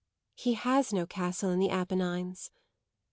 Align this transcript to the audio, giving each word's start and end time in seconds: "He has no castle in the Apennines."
"He 0.33 0.55
has 0.55 0.91
no 0.91 1.05
castle 1.05 1.51
in 1.51 1.59
the 1.59 1.69
Apennines." 1.69 2.49